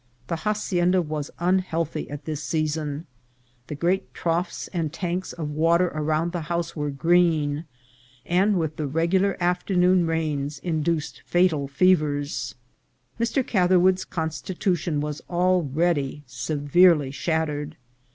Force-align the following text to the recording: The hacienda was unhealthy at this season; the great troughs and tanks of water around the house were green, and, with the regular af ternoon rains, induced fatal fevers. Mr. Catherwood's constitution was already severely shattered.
The 0.25 0.37
hacienda 0.37 0.99
was 0.99 1.29
unhealthy 1.37 2.09
at 2.09 2.25
this 2.25 2.41
season; 2.41 3.05
the 3.67 3.75
great 3.75 4.11
troughs 4.15 4.67
and 4.69 4.91
tanks 4.91 5.31
of 5.31 5.51
water 5.51 5.89
around 5.89 6.31
the 6.31 6.41
house 6.49 6.75
were 6.75 6.89
green, 6.89 7.65
and, 8.25 8.57
with 8.57 8.77
the 8.77 8.87
regular 8.87 9.37
af 9.39 9.63
ternoon 9.63 10.07
rains, 10.07 10.57
induced 10.57 11.21
fatal 11.27 11.67
fevers. 11.67 12.55
Mr. 13.19 13.45
Catherwood's 13.45 14.03
constitution 14.03 15.01
was 15.01 15.21
already 15.29 16.23
severely 16.25 17.11
shattered. 17.11 17.77